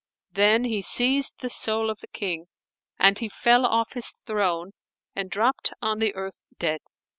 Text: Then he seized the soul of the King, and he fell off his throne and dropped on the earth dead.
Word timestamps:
Then 0.31 0.63
he 0.63 0.81
seized 0.81 1.35
the 1.41 1.49
soul 1.51 1.91
of 1.91 1.99
the 1.99 2.07
King, 2.07 2.47
and 2.97 3.19
he 3.19 3.29
fell 3.29 3.67
off 3.67 3.93
his 3.93 4.15
throne 4.25 4.71
and 5.15 5.29
dropped 5.29 5.73
on 5.79 5.99
the 5.99 6.15
earth 6.15 6.39
dead. 6.57 6.79